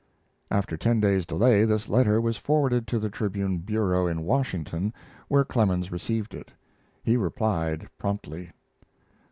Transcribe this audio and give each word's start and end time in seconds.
After 0.49 0.77
ten 0.77 0.99
days' 0.99 1.27
delay 1.27 1.63
this 1.63 1.87
letter 1.87 2.19
was 2.19 2.35
forwarded 2.35 2.87
to 2.87 2.97
the 2.97 3.11
Tribune 3.11 3.59
bureau 3.59 4.07
in 4.07 4.23
Washington, 4.23 4.95
where 5.27 5.45
Clemens 5.45 5.91
received 5.91 6.33
it. 6.33 6.49
He 7.03 7.15
replied 7.17 7.87
promptly. 7.99 8.49